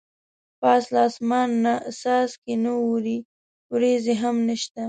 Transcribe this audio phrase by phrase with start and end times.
[0.61, 3.17] پاس له اسمان نه څاڅکي نه اوري
[3.73, 4.79] ورېځې هم نشته.